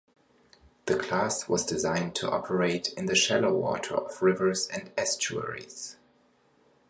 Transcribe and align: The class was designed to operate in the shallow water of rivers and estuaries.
The 0.87 0.97
class 0.97 1.47
was 1.47 1.63
designed 1.63 2.15
to 2.15 2.27
operate 2.31 2.91
in 2.93 3.05
the 3.05 3.13
shallow 3.13 3.53
water 3.53 3.93
of 3.93 4.23
rivers 4.23 4.67
and 4.67 4.89
estuaries. 4.97 5.97